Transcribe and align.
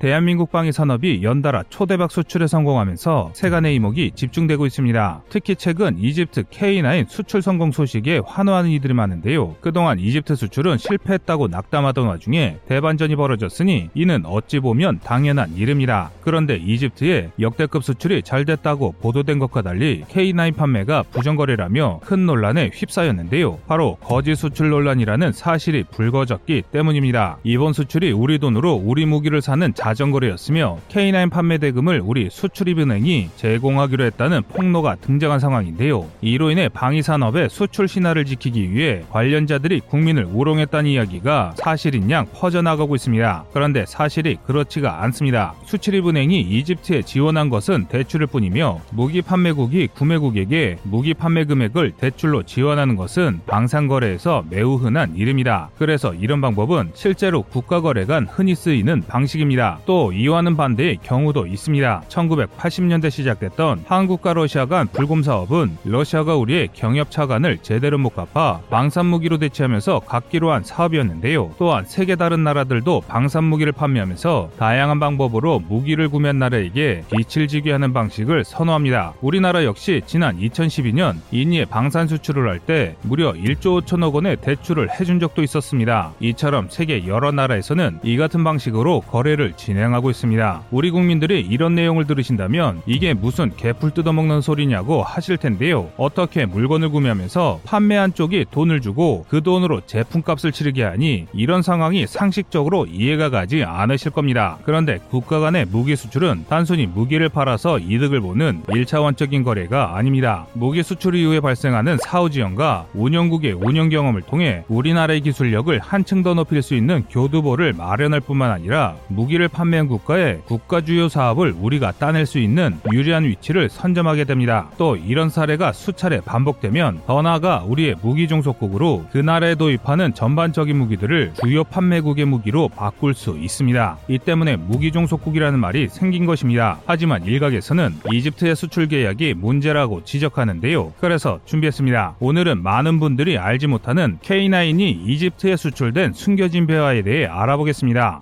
대한민국 0.00 0.50
방위 0.50 0.72
산업이 0.72 1.22
연달아 1.22 1.64
초대박 1.68 2.10
수출에 2.10 2.46
성공하면서 2.46 3.32
세간의 3.34 3.74
이목이 3.74 4.12
집중되고 4.14 4.64
있습니다. 4.64 5.22
특히 5.28 5.54
최근 5.54 5.98
이집트 5.98 6.44
K9 6.44 7.06
수출 7.10 7.42
성공 7.42 7.70
소식에 7.70 8.22
환호하는 8.24 8.70
이들이 8.70 8.94
많은데요. 8.94 9.56
그동안 9.60 9.98
이집트 9.98 10.36
수출은 10.36 10.78
실패했다고 10.78 11.48
낙담하던 11.48 12.06
와중에 12.06 12.56
대반전이 12.66 13.14
벌어졌으니 13.14 13.90
이는 13.92 14.24
어찌 14.24 14.58
보면 14.60 15.00
당연한 15.04 15.54
일입니다. 15.54 16.10
그런데 16.22 16.56
이집트의 16.56 17.32
역대급 17.38 17.84
수출이 17.84 18.22
잘 18.22 18.46
됐다고 18.46 18.94
보도된 19.02 19.38
것과 19.38 19.60
달리 19.60 20.04
K9 20.08 20.56
판매가 20.56 21.02
부정거래라며 21.10 22.00
큰 22.06 22.24
논란에 22.24 22.70
휩싸였는데요. 22.72 23.58
바로 23.66 23.98
거짓 24.00 24.36
수출 24.36 24.70
논란이라는 24.70 25.32
사실이 25.32 25.84
불거졌기 25.90 26.62
때문입니다. 26.72 27.36
이번 27.44 27.74
수출이 27.74 28.12
우리 28.12 28.38
돈으로 28.38 28.72
우리 28.82 29.04
무기를 29.04 29.42
사는 29.42 29.74
자 29.74 29.89
전거래였으며 29.94 30.78
K9 30.88 31.30
판매 31.30 31.58
대금을 31.58 32.00
우리 32.04 32.28
수출입은행이 32.30 33.30
제공하기로 33.36 34.04
했다는 34.04 34.42
폭로가 34.48 34.96
등장한 34.96 35.40
상황인데요. 35.40 36.06
이로 36.20 36.50
인해 36.50 36.68
방위 36.68 37.02
산업의 37.02 37.48
수출 37.50 37.88
신화를 37.88 38.24
지키기 38.24 38.72
위해 38.72 39.02
관련자들이 39.10 39.80
국민을 39.80 40.24
우롱했다는 40.24 40.90
이야기가 40.90 41.54
사실인 41.56 42.10
양 42.10 42.26
퍼져나가고 42.32 42.94
있습니다. 42.94 43.44
그런데 43.52 43.84
사실이 43.86 44.38
그렇지가 44.46 45.02
않습니다. 45.02 45.54
수출입은행이 45.64 46.40
이집트에 46.40 47.02
지원한 47.02 47.48
것은 47.48 47.86
대출일 47.88 48.26
뿐이며 48.26 48.80
무기 48.90 49.22
판매국이 49.22 49.88
구매국에게 49.88 50.78
무기 50.82 51.14
판매 51.14 51.44
금액을 51.44 51.92
대출로 51.98 52.42
지원하는 52.44 52.96
것은 52.96 53.40
방산거래에서 53.46 54.44
매우 54.50 54.76
흔한 54.76 55.16
일입니다. 55.16 55.70
그래서 55.78 56.14
이런 56.14 56.40
방법은 56.40 56.90
실제로 56.94 57.42
국가거래 57.42 58.04
간 58.04 58.26
흔히 58.26 58.54
쓰이는 58.54 59.02
방식입니다. 59.06 59.79
또 59.86 60.12
이와는 60.12 60.56
반대의 60.56 60.98
경우도 61.02 61.46
있습니다. 61.46 62.02
1980년대 62.08 63.10
시작됐던 63.10 63.84
한국과 63.86 64.34
러시아 64.34 64.66
간 64.66 64.86
불곰 64.86 65.22
사업은 65.22 65.78
러시아가 65.84 66.36
우리의 66.36 66.68
경협 66.72 67.10
차관을 67.10 67.58
제대로 67.62 67.98
못 67.98 68.10
갚아 68.10 68.60
방산무기로 68.70 69.38
대체하면서 69.38 70.00
갚기로 70.00 70.52
한 70.52 70.62
사업이었는데요. 70.62 71.54
또한 71.58 71.84
세계 71.86 72.16
다른 72.16 72.44
나라들도 72.44 73.02
방산무기를 73.08 73.72
판매하면서 73.72 74.50
다양한 74.58 75.00
방법으로 75.00 75.60
무기를 75.60 76.08
구매한 76.08 76.38
나라에게 76.38 77.04
빛을 77.10 77.48
지게 77.48 77.72
하는 77.72 77.92
방식을 77.92 78.44
선호합니다. 78.44 79.14
우리나라 79.20 79.64
역시 79.64 80.02
지난 80.06 80.38
2012년 80.38 81.16
인니에 81.30 81.64
방산 81.64 82.06
수출을 82.06 82.48
할 82.48 82.60
때 82.60 82.94
무려 83.02 83.32
1조 83.32 83.82
5천억 83.82 84.12
원의 84.12 84.36
대출을 84.36 84.90
해준 85.00 85.18
적도 85.18 85.42
있었습니다. 85.42 86.12
이처럼 86.20 86.68
세계 86.68 87.06
여러 87.06 87.32
나라에서는 87.32 88.00
이 88.02 88.16
같은 88.18 88.44
방식으로 88.44 89.00
거래를 89.00 89.54
진 89.56 89.69
행하고 89.76 90.10
있습니다. 90.10 90.62
우리 90.70 90.90
국민들이 90.90 91.40
이런 91.40 91.74
내용을 91.74 92.06
들으신다면 92.06 92.82
이게 92.86 93.14
무슨 93.14 93.54
개풀 93.56 93.90
뜯어먹는 93.92 94.40
소리냐고 94.40 95.02
하실 95.02 95.36
텐데요. 95.36 95.90
어떻게 95.96 96.46
물건을 96.46 96.90
구매하면서 96.90 97.60
판매한 97.64 98.14
쪽이 98.14 98.46
돈을 98.50 98.80
주고 98.80 99.24
그 99.28 99.42
돈으로 99.42 99.82
제품값을 99.86 100.52
치르게 100.52 100.82
하니 100.82 101.26
이런 101.32 101.62
상황이 101.62 102.06
상식적으로 102.06 102.86
이해가 102.86 103.30
가지 103.30 103.64
않으실 103.64 104.10
겁니다. 104.12 104.58
그런데 104.64 104.98
국가 105.10 105.40
간의 105.40 105.66
무기 105.66 105.96
수출은 105.96 106.46
단순히 106.48 106.86
무기를 106.86 107.28
팔아서 107.28 107.78
이득을 107.78 108.20
보는 108.20 108.62
1차원적인 108.66 109.44
거래가 109.44 109.96
아닙니다. 109.96 110.46
무기 110.54 110.82
수출 110.82 111.14
이후에 111.14 111.40
발생하는 111.40 111.98
사후 112.02 112.30
지원과 112.30 112.86
운영국의 112.94 113.52
운영 113.52 113.88
경험을 113.88 114.22
통해 114.22 114.64
우리나라의 114.68 115.20
기술력을 115.20 115.78
한층 115.80 116.22
더 116.22 116.34
높일 116.34 116.62
수 116.62 116.74
있는 116.74 117.04
교두보를 117.10 117.72
마련할 117.72 118.20
뿐만 118.20 118.50
아니라 118.50 118.96
무기를 119.08 119.48
판 119.48 119.59
매한 119.68 119.86
국가의 119.88 120.42
국가 120.46 120.80
주요 120.80 121.08
사업을 121.08 121.54
우리가 121.58 121.92
따낼 121.92 122.26
수 122.26 122.38
있는 122.38 122.78
유리한 122.92 123.24
위치를 123.24 123.68
선점하게 123.68 124.24
됩니다. 124.24 124.68
또 124.78 124.96
이런 124.96 125.28
사례가 125.28 125.72
수차례 125.72 126.20
반복되면 126.20 127.02
더 127.06 127.22
나아가 127.22 127.62
우리의 127.66 127.96
무기 128.02 128.28
종속국으로 128.28 129.06
그 129.12 129.18
나라에 129.18 129.54
도입하는 129.54 130.14
전반적인 130.14 130.76
무기들을 130.76 131.32
주요 131.42 131.64
판매국의 131.64 132.24
무기로 132.24 132.68
바꿀 132.68 133.14
수 133.14 133.38
있습니다. 133.38 133.98
이 134.08 134.18
때문에 134.18 134.56
무기 134.56 134.92
종속국이라는 134.92 135.58
말이 135.58 135.88
생긴 135.88 136.26
것입니다. 136.26 136.78
하지만 136.86 137.24
일각에서는 137.24 137.94
이집트의 138.12 138.56
수출 138.56 138.88
계약이 138.88 139.34
문제라고 139.34 140.04
지적하는데요. 140.04 140.94
그래서 141.00 141.40
준비했습니다. 141.44 142.16
오늘은 142.20 142.62
많은 142.62 143.00
분들이 143.00 143.38
알지 143.38 143.66
못하는 143.66 144.18
K9이 144.22 145.08
이집트에 145.08 145.56
수출된 145.56 146.12
숨겨진 146.12 146.66
배화에 146.66 147.02
대해 147.02 147.26
알아보겠습니다. 147.26 148.20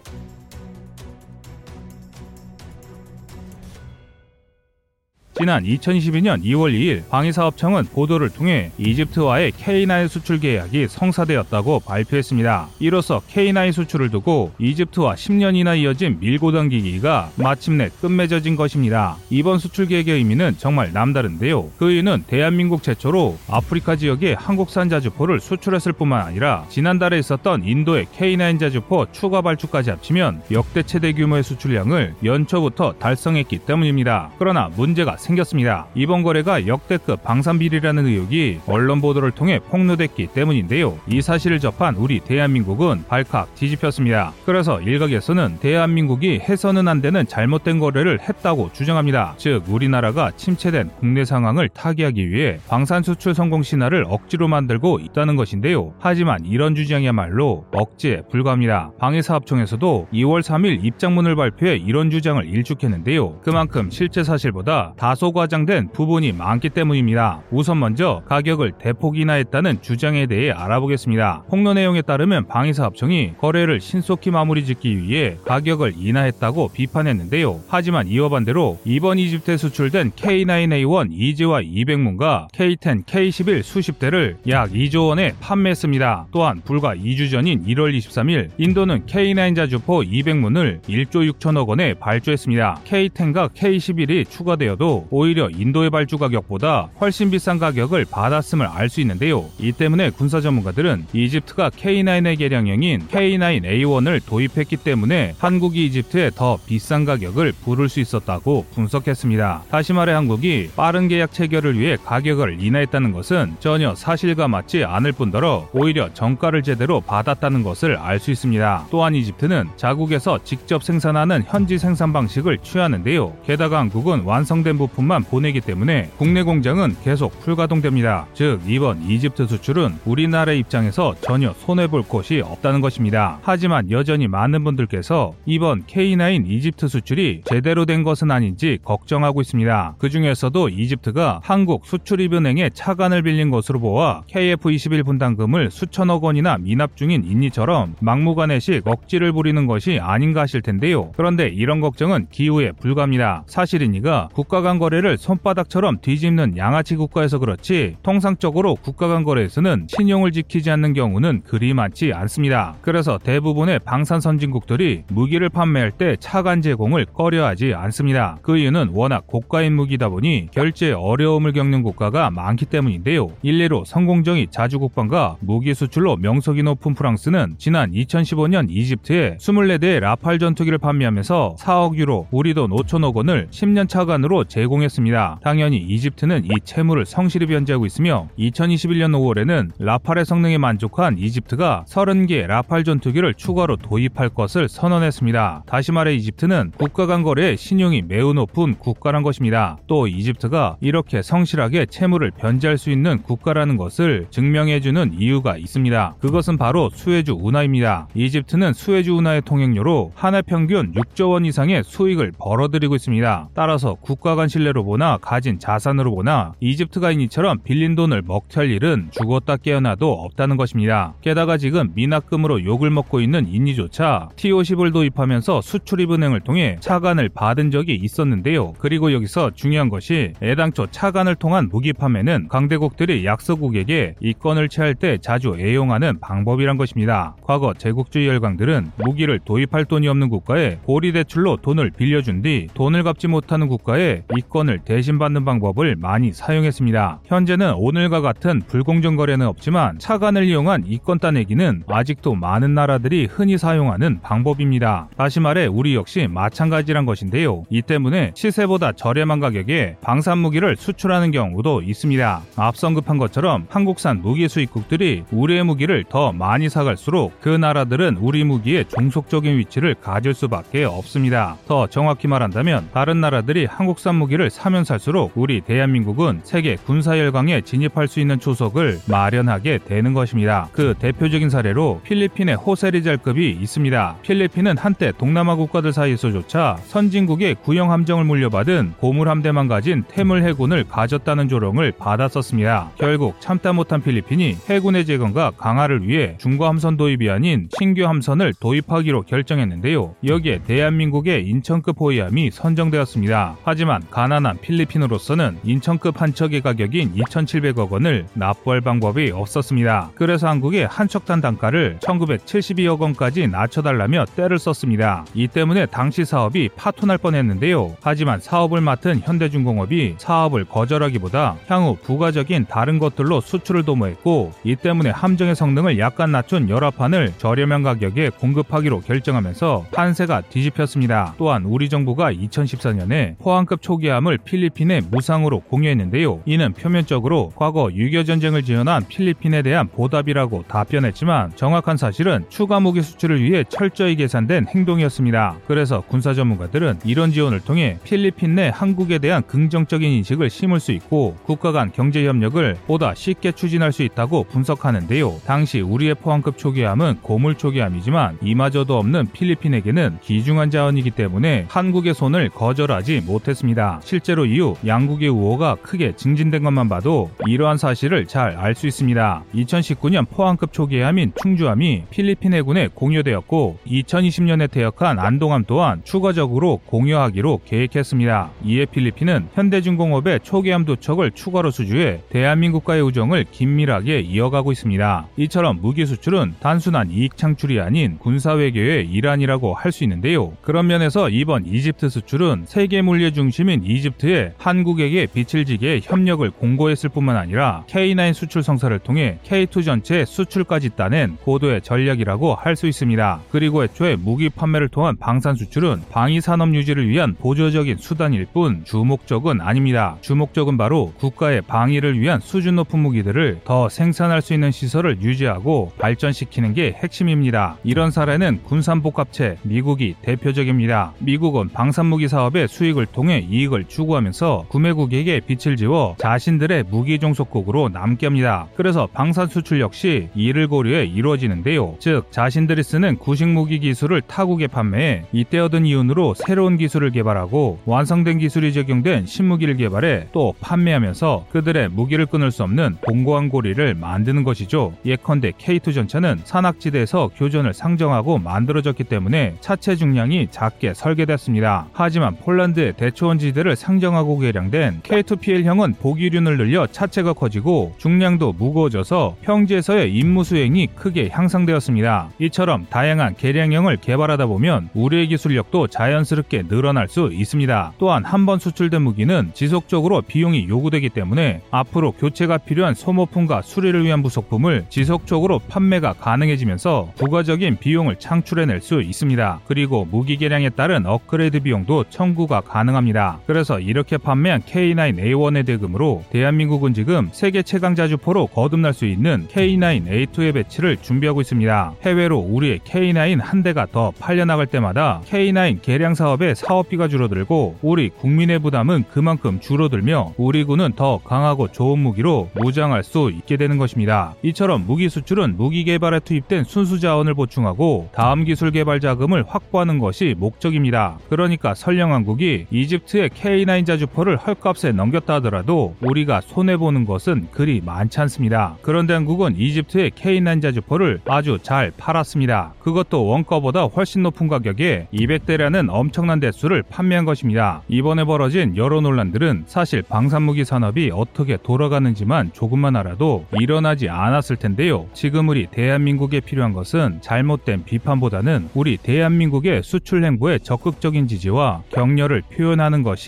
지난 5.38 5.62
2022년 5.62 6.42
2월 6.42 6.72
2일 6.72 7.08
방위사업청은 7.10 7.84
보도를 7.92 8.28
통해 8.28 8.72
이집트와의 8.76 9.52
K9 9.52 10.08
수출 10.08 10.40
계약이 10.40 10.88
성사되었다고 10.88 11.78
발표했습니다. 11.86 12.68
이로써 12.80 13.22
K9 13.32 13.70
수출을 13.70 14.10
두고 14.10 14.50
이집트와 14.58 15.14
10년이나 15.14 15.78
이어진 15.78 16.18
밀고 16.18 16.50
당기기가 16.50 17.30
마침내 17.36 17.88
끝맺어진 18.00 18.56
것입니다. 18.56 19.16
이번 19.30 19.60
수출 19.60 19.86
계획의 19.86 20.16
의미는 20.16 20.56
정말 20.58 20.92
남다른데요. 20.92 21.70
그 21.78 21.92
이유는 21.92 22.24
대한민국 22.26 22.82
최초로 22.82 23.38
아프리카 23.48 23.94
지역에 23.94 24.32
한국산 24.32 24.88
자주포를 24.88 25.38
수출했을 25.38 25.92
뿐만 25.92 26.20
아니라 26.20 26.66
지난달에 26.68 27.16
있었던 27.20 27.62
인도의 27.62 28.06
K9 28.06 28.58
자주포 28.58 29.12
추가 29.12 29.40
발주까지 29.42 29.90
합치면 29.90 30.42
역대 30.50 30.82
최대 30.82 31.12
규모의 31.12 31.44
수출량을 31.44 32.16
연초부터 32.24 32.94
달성했기 32.94 33.58
때문입니다. 33.58 34.32
그러나 34.40 34.68
문제가 34.74 35.16
생겼습니다. 35.28 35.86
이번 35.94 36.22
거래가 36.22 36.66
역대급 36.66 37.22
방산비리라는 37.22 38.06
의혹이 38.06 38.60
언론 38.66 39.00
보도를 39.00 39.30
통해 39.30 39.58
폭로됐기 39.58 40.28
때문인데요. 40.28 40.98
이 41.06 41.20
사실을 41.20 41.60
접한 41.60 41.96
우리 41.96 42.20
대한민국은 42.20 43.04
발칵 43.08 43.54
뒤집혔습니다. 43.54 44.32
그래서 44.44 44.80
일각에서는 44.80 45.58
대한민국이 45.60 46.40
해서는 46.40 46.88
안 46.88 47.00
되는 47.00 47.26
잘못된 47.26 47.78
거래를 47.78 48.20
했다고 48.20 48.70
주장합니다. 48.72 49.34
즉 49.36 49.64
우리나라가 49.68 50.30
침체된 50.36 50.90
국내 50.98 51.24
상황을 51.24 51.68
타개하기 51.68 52.30
위해 52.30 52.58
방산 52.68 53.02
수출 53.02 53.34
성공 53.34 53.62
신화를 53.62 54.04
억지로 54.08 54.48
만들고 54.48 55.00
있다는 55.00 55.36
것인데요. 55.36 55.92
하지만 55.98 56.44
이런 56.44 56.74
주장이야말로 56.74 57.66
억지에 57.72 58.22
불과합니다. 58.30 58.92
방위사업청에서도 58.98 60.08
2월 60.12 60.40
3일 60.42 60.84
입장문을 60.84 61.36
발표해 61.36 61.76
이런 61.76 62.10
주장을 62.10 62.44
일축했는데요. 62.44 63.40
그만큼 63.42 63.90
실제 63.90 64.24
사실보다 64.24 64.94
다소 64.96 65.17
과장된 65.18 65.90
부분이 65.92 66.32
많기 66.32 66.70
때문입니다. 66.70 67.42
우선 67.50 67.80
먼저 67.80 68.22
가격을 68.26 68.72
대폭 68.78 69.18
인하했다는 69.18 69.82
주장에 69.82 70.26
대해 70.26 70.50
알아보겠습니다. 70.50 71.44
폭로 71.48 71.74
내용에 71.74 72.02
따르면 72.02 72.46
방위사업청이 72.46 73.34
거래를 73.38 73.80
신속히 73.80 74.30
마무리 74.30 74.64
짓기 74.64 75.02
위해 75.02 75.36
가격을 75.44 75.94
인하했다고 75.98 76.68
비판했는데요. 76.72 77.60
하지만 77.68 78.06
이와 78.06 78.28
반대로 78.28 78.78
이번 78.84 79.18
이집트에 79.18 79.56
수출된 79.56 80.12
K9A1 80.12 81.08
이지와 81.10 81.62
200문과 81.62 82.48
K10, 82.52 83.04
K11 83.04 83.62
수십 83.62 83.98
대를 83.98 84.36
약 84.48 84.70
2조 84.70 85.08
원에 85.08 85.34
판매했습니다. 85.40 86.28
또한 86.30 86.60
불과 86.64 86.94
2주 86.94 87.30
전인 87.30 87.64
1월 87.66 87.96
23일 87.98 88.50
인도는 88.58 89.06
K9 89.06 89.56
자주포 89.56 90.02
200문을 90.02 90.82
1조 90.82 91.32
6천억 91.32 91.66
원에 91.68 91.94
발주했습니다. 91.94 92.82
K10과 92.86 93.52
K11이 93.52 94.28
추가되어도 94.30 95.07
오히려 95.10 95.48
인도의 95.50 95.90
발주 95.90 96.18
가격보다 96.18 96.90
훨씬 97.00 97.30
비싼 97.30 97.58
가격을 97.58 98.06
받았음을 98.10 98.66
알 98.66 98.88
수 98.88 99.00
있는데요. 99.02 99.44
이 99.58 99.70
때문에 99.72 100.10
군사 100.10 100.40
전문가들은 100.40 101.06
이집트가 101.12 101.70
K9의 101.70 102.38
개량형인 102.38 103.08
K9A1을 103.08 104.24
도입했기 104.26 104.78
때문에 104.78 105.34
한국이 105.38 105.84
이집트에 105.86 106.30
더 106.34 106.58
비싼 106.66 107.04
가격을 107.04 107.52
부를 107.64 107.88
수 107.88 108.00
있었다고 108.00 108.66
분석했습니다. 108.74 109.64
다시 109.70 109.92
말해 109.92 110.12
한국이 110.12 110.70
빠른 110.74 111.08
계약 111.08 111.32
체결을 111.32 111.78
위해 111.78 111.96
가격을 112.02 112.62
인하했다는 112.62 113.12
것은 113.12 113.56
전혀 113.60 113.94
사실과 113.94 114.48
맞지 114.48 114.84
않을 114.84 115.12
뿐더러 115.12 115.68
오히려 115.72 116.12
정가를 116.14 116.62
제대로 116.62 117.00
받았다는 117.00 117.62
것을 117.62 117.96
알 117.96 118.18
수 118.18 118.30
있습니다. 118.32 118.86
또한 118.90 119.14
이집트는 119.14 119.68
자국에서 119.76 120.40
직접 120.42 120.82
생산하는 120.82 121.44
현지 121.46 121.78
생산 121.78 122.12
방식을 122.12 122.58
취하는데요. 122.64 123.36
게다가 123.46 123.78
한국은 123.78 124.22
완성된 124.22 124.76
부품 124.76 124.97
부품만 124.98 125.24
보내기 125.24 125.60
때문에 125.60 126.10
국내 126.16 126.42
공장은 126.42 126.96
계속 127.04 127.38
불가동됩니다. 127.40 128.26
즉 128.34 128.60
이번 128.66 129.02
이집트 129.02 129.46
수출은 129.46 129.94
우리나라 130.04 130.52
입장에서 130.52 131.14
전혀 131.20 131.52
손해볼 131.52 132.02
곳이 132.02 132.42
없다는 132.44 132.80
것입니다. 132.80 133.38
하지만 133.42 133.90
여전히 133.90 134.26
많은 134.26 134.64
분들께서 134.64 135.34
이번 135.46 135.84
K9 135.84 136.48
이집트 136.48 136.88
수출이 136.88 137.42
제대로 137.44 137.86
된 137.86 138.02
것은 138.02 138.30
아닌지 138.30 138.78
걱정하고 138.82 139.40
있습니다. 139.40 139.94
그 139.98 140.10
중에서도 140.10 140.68
이집트가 140.68 141.40
한국 141.42 141.86
수출입은행에 141.86 142.70
차관을 142.74 143.22
빌린 143.22 143.50
것으로 143.50 143.78
보아 143.80 144.22
KF21 144.28 145.04
분담금을 145.06 145.70
수천억 145.70 146.24
원이나 146.24 146.58
미납 146.58 146.96
중인 146.96 147.24
인니처럼 147.24 147.94
막무가내식 148.00 148.86
억지를 148.86 149.32
부리는 149.32 149.66
것이 149.66 150.00
아닌가 150.00 150.42
하실 150.42 150.60
텐데요. 150.62 151.12
그런데 151.16 151.48
이런 151.48 151.80
걱정은 151.80 152.26
기후에 152.30 152.72
불과합니다. 152.72 153.44
사실은 153.46 153.94
이가 153.94 154.28
국가 154.32 154.60
간 154.60 154.78
거래를 154.88 155.18
손바닥처럼 155.18 155.98
뒤집는 156.00 156.56
양아치 156.56 156.96
국가에서 156.96 157.38
그렇지 157.38 157.96
통상적으로 158.02 158.74
국가 158.74 159.06
간 159.06 159.22
거래에서는 159.22 159.86
신용을 159.88 160.32
지키지 160.32 160.70
않는 160.70 160.94
경우는 160.94 161.42
그리 161.46 161.74
많지 161.74 162.12
않습니다. 162.14 162.74
그래서 162.80 163.18
대부분의 163.18 163.80
방산 163.84 164.20
선진국들이 164.20 165.04
무기를 165.08 165.50
판매할 165.50 165.90
때 165.90 166.16
차관 166.18 166.62
제공을 166.62 167.04
꺼려하지 167.06 167.74
않습니다. 167.74 168.38
그 168.40 168.56
이유는 168.56 168.90
워낙 168.92 169.26
고가인 169.26 169.74
무기다 169.74 170.08
보니 170.08 170.48
결제 170.52 170.92
어려움을 170.92 171.52
겪는 171.52 171.82
국가가 171.82 172.30
많기 172.30 172.64
때문인데요. 172.64 173.28
일례로 173.42 173.84
성공정이 173.84 174.46
자주국방과 174.50 175.36
무기 175.40 175.74
수출로 175.74 176.16
명석이 176.16 176.62
높은 176.62 176.94
프랑스는 176.94 177.56
지난 177.58 177.92
2015년 177.92 178.68
이집트에 178.70 179.36
24대의 179.38 180.00
라팔 180.00 180.38
전투기를 180.38 180.78
판매하면서 180.78 181.56
4억 181.58 181.96
유로, 181.96 182.26
우리 182.30 182.54
돈 182.54 182.70
5천억 182.70 183.14
원을 183.16 183.48
10년 183.50 183.86
차관으로 183.88 184.44
제공했습니다. 184.68 185.40
당연히 185.42 185.78
이집트는 185.78 186.44
이 186.44 186.50
채무를 186.64 187.06
성실히 187.06 187.46
변제하고 187.46 187.86
있으며 187.86 188.28
2021년 188.38 189.12
5월에는 189.12 189.70
라팔의 189.78 190.24
성능에 190.24 190.58
만족한 190.58 191.18
이집트가 191.18 191.84
30개 191.88 192.46
라팔 192.46 192.84
전투기를 192.84 193.34
추가로 193.34 193.76
도입할 193.76 194.28
것을 194.30 194.68
선언했습니다. 194.68 195.64
다시 195.66 195.92
말해 195.92 196.14
이집트는 196.14 196.72
국가 196.76 197.06
간 197.06 197.22
거래에 197.22 197.56
신용이 197.56 198.02
매우 198.02 198.34
높은 198.34 198.74
국가란 198.78 199.22
것입니다. 199.22 199.78
또 199.86 200.06
이집트가 200.06 200.76
이렇게 200.80 201.22
성실하게 201.22 201.86
채무를 201.86 202.30
변제할 202.30 202.78
수 202.78 202.90
있는 202.90 203.22
국가라는 203.22 203.76
것을 203.76 204.26
증명해주는 204.30 205.14
이유가 205.18 205.56
있습니다. 205.56 206.16
그것은 206.20 206.58
바로 206.58 206.90
수에주 206.92 207.36
운하입니다. 207.40 208.08
이집트는 208.14 208.72
수에주 208.74 209.14
운하의 209.16 209.42
통행료로 209.42 210.12
한 210.14 210.34
해 210.34 210.42
평균 210.42 210.92
6조 210.92 211.30
원 211.30 211.46
이상의 211.46 211.82
수익을 211.84 212.32
벌어들이고 212.38 212.94
있습니다. 212.94 213.48
따라서 213.54 213.94
국가 213.94 214.34
간 214.34 214.46
신뢰로 214.58 214.84
보나 214.84 215.18
가진 215.18 215.58
자산으로 215.58 216.14
보나 216.14 216.52
이집트가이니처럼 216.60 217.60
빌린 217.62 217.94
돈을 217.94 218.22
먹튀할 218.22 218.70
일은 218.70 219.08
죽었다 219.12 219.56
깨어나도 219.56 220.10
없다는 220.12 220.56
것입니다. 220.56 221.14
게다가 221.20 221.56
지금 221.56 221.92
미납금으로 221.94 222.64
욕을 222.64 222.90
먹고 222.90 223.20
있는 223.20 223.46
인니조차 223.46 224.28
T50을 224.36 224.92
도입하면서 224.92 225.60
수출입은행을 225.60 226.40
통해 226.40 226.76
차관을 226.80 227.28
받은 227.28 227.70
적이 227.70 227.94
있었는데요. 227.94 228.72
그리고 228.78 229.12
여기서 229.12 229.52
중요한 229.54 229.88
것이 229.88 230.32
애당초 230.42 230.86
차관을 230.90 231.36
통한 231.36 231.68
무기 231.70 231.92
판매는 231.92 232.48
강대국들이 232.48 233.24
약소국에게 233.24 234.16
이권을 234.20 234.68
취할 234.68 234.94
때 234.94 235.18
자주 235.20 235.54
애용하는 235.58 236.18
방법이란 236.20 236.76
것입니다. 236.76 237.36
과거 237.42 237.74
제국주의 237.74 238.26
열강들은 238.26 238.90
무기를 238.96 239.38
도입할 239.38 239.84
돈이 239.84 240.08
없는 240.08 240.28
국가에 240.28 240.78
고리 240.84 241.12
대출로 241.12 241.58
돈을 241.58 241.90
빌려준 241.90 242.42
뒤 242.42 242.66
돈을 242.74 243.04
갚지 243.04 243.28
못하는 243.28 243.68
국가에 243.68 244.22
이 244.36 244.40
권을 244.48 244.80
대신 244.84 245.18
받는 245.18 245.44
방법을 245.44 245.96
많이 245.96 246.32
사용했습니다. 246.32 247.20
현재는 247.24 247.74
오늘과 247.74 248.20
같은 248.20 248.62
불공정 248.66 249.16
거래는 249.16 249.46
없지만 249.46 249.98
차관을 249.98 250.44
이용한 250.44 250.84
이권 250.86 251.18
따내기는 251.18 251.84
아직도 251.88 252.34
많은 252.34 252.74
나라들이 252.74 253.26
흔히 253.30 253.58
사용하는 253.58 254.20
방법입니다. 254.22 255.08
다시 255.16 255.40
말해 255.40 255.66
우리 255.66 255.94
역시 255.94 256.26
마찬가지란 256.28 257.06
것인데요. 257.06 257.64
이 257.70 257.82
때문에 257.82 258.32
시세보다 258.34 258.92
저렴한 258.92 259.40
가격에 259.40 259.96
방산 260.00 260.38
무기를 260.38 260.76
수출하는 260.76 261.30
경우도 261.30 261.82
있습니다. 261.82 262.42
앞서 262.56 262.86
언급한 262.88 263.18
것처럼 263.18 263.66
한국산 263.68 264.22
무기 264.22 264.48
수입국들이 264.48 265.24
우리의 265.30 265.64
무기를 265.64 266.04
더 266.08 266.32
많이 266.32 266.68
사갈수록 266.68 267.40
그 267.40 267.48
나라들은 267.48 268.18
우리 268.20 268.44
무기의 268.44 268.86
종속적인 268.86 269.58
위치를 269.58 269.94
가질 269.94 270.34
수밖에 270.34 270.84
없습니다. 270.84 271.56
더 271.66 271.86
정확히 271.86 272.28
말한다면 272.28 272.88
다른 272.92 273.20
나라들이 273.20 273.66
한국산 273.66 274.14
무기를 274.14 274.37
사면 274.48 274.84
살수록 274.84 275.32
우리 275.34 275.60
대한민국은 275.60 276.40
세계 276.44 276.76
군사열강에 276.76 277.62
진입할 277.62 278.06
수 278.06 278.20
있는 278.20 278.38
초석을 278.38 279.00
마련하게 279.08 279.80
되는 279.84 280.14
것입니다. 280.14 280.68
그 280.72 280.94
대표적인 280.98 281.50
사례로 281.50 282.00
필리핀의 282.04 282.54
호세리잘급이 282.56 283.50
있습니다. 283.60 284.16
필리핀은 284.22 284.78
한때 284.78 285.12
동남아 285.18 285.56
국가들 285.56 285.92
사이에서조차 285.92 286.78
선진국의 286.84 287.56
구형 287.62 287.90
함정을 287.90 288.24
물려받은 288.24 288.94
고물 288.98 289.28
함대만 289.28 289.66
가진 289.66 290.04
태물 290.08 290.44
해군을 290.44 290.84
가졌다는 290.84 291.48
조롱을 291.48 291.92
받았었습니다. 291.98 292.92
결국 292.98 293.40
참다 293.40 293.72
못한 293.72 294.00
필리핀이 294.00 294.56
해군의 294.68 295.04
재건과 295.04 295.52
강화를 295.58 296.06
위해 296.06 296.36
중고 296.38 296.66
함선 296.66 296.96
도입이 296.96 297.28
아닌 297.28 297.68
신규 297.78 298.06
함선을 298.06 298.54
도입하기로 298.60 299.22
결정했는데요. 299.22 300.14
여기에 300.24 300.60
대한민국의 300.66 301.46
인천급 301.48 302.00
호위함이 302.00 302.50
선정되었습니다. 302.52 303.56
하지만 303.64 304.02
가난한 304.28 304.58
필리핀으로서는 304.60 305.58
인천급 305.64 306.20
한 306.20 306.34
척의 306.34 306.60
가격인 306.60 307.14
2,700억 307.14 307.90
원을 307.90 308.26
납부할 308.34 308.82
방법이 308.82 309.30
없었습니다. 309.30 310.10
그래서 310.16 310.48
한국의 310.48 310.86
한 310.86 311.08
척단 311.08 311.40
단가를 311.40 311.96
1972억 312.02 313.00
원까지 313.00 313.48
낮춰달라며 313.48 314.26
때를 314.36 314.58
썼습니다. 314.58 315.24
이 315.32 315.48
때문에 315.48 315.86
당시 315.86 316.26
사업이 316.26 316.68
파토날 316.76 317.16
뻔했는데요. 317.16 317.96
하지만 318.02 318.38
사업을 318.38 318.82
맡은 318.82 319.20
현대중공업이 319.24 320.16
사업을 320.18 320.66
거절하기보다 320.66 321.56
향후 321.66 321.96
부가적인 322.02 322.66
다른 322.68 322.98
것들로 322.98 323.40
수출을 323.40 323.84
도모했고 323.84 324.52
이 324.62 324.76
때문에 324.76 325.08
함정의 325.08 325.54
성능을 325.56 325.98
약간 325.98 326.32
낮춘 326.32 326.68
열화판을 326.68 327.32
저렴한 327.38 327.82
가격에 327.82 328.28
공급하기로 328.28 329.00
결정하면서 329.00 329.86
판세가 329.94 330.42
뒤집혔습니다. 330.42 331.34
또한 331.38 331.64
우리 331.64 331.88
정부가 331.88 332.30
2014년에 332.30 333.38
포항급 333.38 333.80
초기 333.80 334.10
함을 334.18 334.36
필리핀에 334.38 335.02
무상으로 335.10 335.60
공유했는데요. 335.60 336.40
이는 336.44 336.72
표면적으로 336.72 337.52
과거 337.54 337.88
유교 337.94 338.24
전쟁을 338.24 338.64
지원한 338.64 339.06
필리핀에 339.06 339.62
대한 339.62 339.86
보답이라고 339.88 340.64
답변했지만 340.66 341.52
정확한 341.54 341.96
사실은 341.96 342.44
추가 342.48 342.80
무기 342.80 343.00
수출을 343.00 343.42
위해 343.42 343.62
철저히 343.68 344.16
계산된 344.16 344.66
행동이었습니다. 344.74 345.58
그래서 345.68 346.02
군사 346.08 346.34
전문가들은 346.34 346.98
이런 347.04 347.30
지원을 347.30 347.60
통해 347.60 347.98
필리핀 348.02 348.56
내 348.56 348.70
한국에 348.74 349.18
대한 349.18 349.46
긍정적인 349.46 350.10
인식을 350.10 350.50
심을 350.50 350.80
수 350.80 350.90
있고 350.92 351.36
국가 351.44 351.70
간 351.70 351.92
경제 351.92 352.26
협력을 352.26 352.76
보다 352.86 353.14
쉽게 353.14 353.52
추진할 353.52 353.92
수 353.92 354.02
있다고 354.02 354.44
분석하는데요. 354.44 355.42
당시 355.46 355.80
우리의 355.80 356.16
포항급 356.16 356.58
초기함은 356.58 357.18
고물 357.22 357.54
초기함이지만 357.54 358.38
이마저도 358.42 358.98
없는 358.98 359.28
필리핀에게는 359.32 360.18
귀중한 360.24 360.72
자원이기 360.72 361.12
때문에 361.12 361.66
한국의 361.68 362.14
손을 362.14 362.48
거절하지 362.48 363.22
못했습니다. 363.24 364.00
실제로 364.08 364.46
이후 364.46 364.74
양국의 364.86 365.28
우호가 365.28 365.74
크게 365.82 366.16
증진된 366.16 366.62
것만 366.62 366.88
봐도 366.88 367.30
이러한 367.46 367.76
사실을 367.76 368.24
잘 368.24 368.56
알 368.56 368.74
수 368.74 368.86
있습니다. 368.86 369.44
2019년 369.54 370.26
포항급 370.30 370.72
초기 370.72 371.00
함인 371.00 371.32
충주함이 371.42 372.04
필리핀 372.08 372.54
해군에 372.54 372.88
공유되었고 372.94 373.80
2020년에 373.86 374.70
퇴역한 374.70 375.18
안동함 375.18 375.64
또한 375.66 376.00
추가적으로 376.04 376.80
공유하기로 376.86 377.60
계획했습니다. 377.66 378.50
이에 378.64 378.86
필리핀은 378.86 379.48
현대중공업의 379.54 380.40
초기함 380.42 380.86
도척을 380.86 381.32
추가로 381.32 381.70
수주해 381.70 382.22
대한민국과의 382.30 383.02
우정을 383.02 383.44
긴밀하게 383.50 384.20
이어가고 384.20 384.72
있습니다. 384.72 385.26
이처럼 385.36 385.80
무기 385.82 386.06
수출은 386.06 386.54
단순한 386.60 387.10
이익 387.10 387.36
창출이 387.36 387.78
아닌 387.80 388.16
군사 388.18 388.52
외교의 388.54 389.06
일환이라고 389.10 389.74
할 389.74 389.92
수 389.92 390.04
있는데요. 390.04 390.52
그런 390.62 390.86
면에서 390.86 391.28
이번 391.28 391.66
이집트 391.66 392.08
수출은 392.08 392.64
세계 392.66 393.02
물류 393.02 393.32
중심인 393.32 393.82
이 393.84 393.97
집트에 394.00 394.54
한국에게 394.56 395.26
빛을 395.26 395.66
지게 395.66 396.00
협력을 396.02 396.48
공고했을 396.50 397.10
뿐만 397.10 397.36
아니라 397.36 397.84
K9 397.88 398.32
수출 398.32 398.62
성사를 398.62 398.98
통해 399.00 399.38
K2 399.44 399.84
전체 399.84 400.24
수출까지 400.24 400.90
따낸 400.96 401.36
고도의 401.44 401.82
전략이라고 401.82 402.54
할 402.54 402.78
수 402.78 402.86
있습니다. 402.86 403.40
그리고 403.50 403.84
애초에 403.84 404.16
무기 404.16 404.48
판매를 404.48 404.88
통한 404.88 405.16
방산 405.16 405.56
수출은 405.56 406.02
방위 406.10 406.40
산업 406.40 406.74
유지를 406.74 407.08
위한 407.08 407.34
보조적인 407.34 407.98
수단일 407.98 408.46
뿐 408.46 408.84
주목적은 408.84 409.60
아닙니다. 409.60 410.16
주목적은 410.20 410.78
바로 410.78 411.12
국가의 411.18 411.62
방위를 411.62 412.18
위한 412.20 412.40
수준 412.40 412.76
높은 412.76 413.00
무기들을 413.00 413.60
더 413.64 413.88
생산할 413.88 414.40
수 414.40 414.54
있는 414.54 414.70
시설을 414.70 415.20
유지하고 415.20 415.92
발전시키는 415.98 416.74
게 416.74 416.94
핵심입니다. 417.02 417.76
이런 417.82 418.10
사례는 418.10 418.62
군산복합체 418.62 419.58
미국이 419.62 420.14
대표적입니다. 420.22 421.14
미국은 421.18 421.68
방산무기 421.70 422.28
사업의 422.28 422.68
수익을 422.68 423.06
통해 423.06 423.44
이익을 423.50 423.77
추구하면서 423.86 424.66
구매 424.68 424.92
국에게 424.92 425.40
빛을 425.40 425.76
지워 425.76 426.16
자신들의 426.18 426.84
무기 426.90 427.18
종속국으로 427.18 427.90
남게 427.90 428.26
합니다. 428.26 428.66
그래서 428.76 429.08
방산 429.12 429.48
수출 429.48 429.80
역시 429.80 430.28
이를 430.34 430.68
고려해 430.68 431.04
이루어지는데요. 431.06 431.96
즉 431.98 432.30
자신들이 432.30 432.82
쓰는 432.82 433.16
구식 433.16 433.48
무기 433.48 433.78
기술을 433.78 434.22
타국에 434.22 434.66
판매해 434.66 435.24
이때 435.32 435.58
얻은 435.58 435.86
이윤으로 435.86 436.34
새로운 436.34 436.76
기술을 436.76 437.10
개발하고 437.10 437.80
완성된 437.84 438.38
기술이 438.38 438.72
적용된 438.72 439.26
신무기를 439.26 439.76
개발해 439.76 440.28
또 440.32 440.54
판매하면서 440.60 441.46
그들의 441.50 441.88
무기를 441.90 442.26
끊을 442.26 442.50
수 442.50 442.62
없는 442.62 442.96
공고한 443.02 443.48
고리를 443.48 443.94
만드는 443.94 444.44
것이죠. 444.44 444.94
예컨대 445.04 445.52
K2 445.52 445.94
전차는 445.94 446.40
산악지대에서 446.44 447.30
교전을 447.36 447.74
상정하고 447.74 448.38
만들어졌기 448.38 449.04
때문에 449.04 449.56
차체 449.60 449.96
중량이 449.96 450.48
작게 450.50 450.94
설계됐습니다. 450.94 451.88
하지만 451.92 452.36
폴란드의 452.36 452.94
대초원 452.94 453.38
지대를 453.38 453.67
상정하고 453.76 454.38
개량된 454.38 455.00
K2PL형은 455.02 455.98
보기륜을 455.98 456.56
늘려 456.56 456.86
차체가 456.86 457.32
커지고 457.32 457.94
중량도 457.98 458.52
무거워져서 458.52 459.36
평지에서의 459.42 460.12
임무 460.14 460.44
수행이 460.44 460.88
크게 460.94 461.28
향상되었습니다. 461.30 462.30
이처럼 462.40 462.86
다양한 462.90 463.34
개량형을 463.36 463.98
개발하다 463.98 464.46
보면 464.46 464.88
우리의 464.94 465.28
기술력도 465.28 465.88
자연스럽게 465.88 466.68
늘어날 466.68 467.08
수 467.08 467.30
있습니다. 467.32 467.92
또한 467.98 468.24
한 468.24 468.48
번 468.48 468.58
수출된 468.58 469.02
무기는 469.02 469.50
지속적으로 469.52 470.22
비용이 470.22 470.68
요구되기 470.68 471.10
때문에 471.10 471.60
앞으로 471.70 472.12
교체가 472.12 472.56
필요한 472.58 472.94
소모품과 472.94 473.60
수리를 473.62 474.02
위한 474.04 474.22
부속품을 474.22 474.86
지속적으로 474.88 475.58
판매가 475.68 476.14
가능해지면서 476.14 477.12
부가적인 477.18 477.76
비용을 477.78 478.16
창출해낼 478.16 478.80
수 478.80 479.02
있습니다. 479.02 479.60
그리고 479.66 480.06
무기 480.10 480.36
개량에 480.38 480.70
따른 480.70 481.04
업그레이드 481.04 481.60
비용도 481.60 482.04
청구가 482.08 482.62
가능합니다. 482.62 483.40
그래서 483.46 483.57
이렇게 483.80 484.18
판매한 484.18 484.62
K9A1의 484.62 485.66
대금으로 485.66 486.24
대한민국은 486.30 486.94
지금 486.94 487.28
세계 487.32 487.62
최강 487.62 487.94
자 487.94 488.06
주포로 488.06 488.46
거듭날 488.46 488.94
수 488.94 489.06
있는 489.06 489.46
K9A2의 489.48 490.54
배치를 490.54 490.98
준비하고 490.98 491.40
있습니다. 491.40 491.94
해외로 492.02 492.38
우리의 492.38 492.80
K9 492.80 493.40
한 493.40 493.62
대가 493.62 493.86
더 493.90 494.12
팔려나갈 494.18 494.66
때마다 494.66 495.20
K9 495.26 495.82
개량 495.82 496.14
사업의 496.14 496.54
사업비가 496.54 497.08
줄어들고 497.08 497.78
우리 497.82 498.10
국민의 498.10 498.60
부담은 498.60 499.04
그만큼 499.10 499.60
줄어들며 499.60 500.34
우리 500.36 500.64
군은 500.64 500.92
더 500.92 501.18
강하고 501.18 501.68
좋은 501.68 501.98
무기로 501.98 502.50
무장할 502.54 503.02
수 503.02 503.30
있게 503.34 503.56
되는 503.56 503.78
것입니다. 503.78 504.34
이처럼 504.42 504.86
무기 504.86 505.08
수출은 505.08 505.56
무기 505.56 505.84
개발에 505.84 506.20
투입된 506.20 506.64
순수 506.64 507.00
자원을 507.00 507.34
보충하고 507.34 508.10
다음 508.12 508.44
기술 508.44 508.70
개발 508.70 509.00
자금을 509.00 509.44
확보하는 509.46 509.98
것이 509.98 510.34
목적입니다. 510.38 511.18
그러니까 511.28 511.74
설령 511.74 512.12
한국이 512.12 512.66
이집트의 512.70 513.30
K9 513.48 513.86
자주포를 513.86 514.36
헐값에 514.36 514.92
넘겼다 514.92 515.36
하더라도 515.36 515.96
우리가 516.02 516.42
손해보는 516.42 517.06
것은 517.06 517.48
그리 517.50 517.80
많지 517.82 518.20
않습니다. 518.20 518.76
그런데 518.82 519.14
한국은 519.14 519.56
이집트의 519.56 520.10
K9 520.10 520.60
자주포를 520.60 521.20
아주 521.26 521.58
잘 521.62 521.90
팔았습니다. 521.96 522.74
그것도 522.80 523.24
원가보다 523.24 523.84
훨씬 523.84 524.22
높은 524.22 524.48
가격에 524.48 525.08
200대라는 525.14 525.88
엄청난 525.90 526.40
대수를 526.40 526.82
판매한 526.82 527.24
것입니다. 527.24 527.80
이번에 527.88 528.24
벌어진 528.24 528.76
여러 528.76 529.00
논란들은 529.00 529.64
사실 529.66 530.02
방산무기 530.02 530.66
산업이 530.66 531.10
어떻게 531.14 531.56
돌아가는지만 531.56 532.50
조금만 532.52 532.96
알아도 532.96 533.46
일어나지 533.58 534.10
않았을 534.10 534.56
텐데요. 534.56 535.06
지금 535.14 535.48
우리 535.48 535.66
대한민국에 535.70 536.40
필요한 536.40 536.74
것은 536.74 537.20
잘못된 537.22 537.84
비판보다는 537.84 538.68
우리 538.74 538.98
대한민국의 538.98 539.82
수출 539.84 540.22
행보에 540.24 540.58
적극적인 540.58 541.28
지지와 541.28 541.82
격려를 541.90 542.42
표현하는 542.54 543.02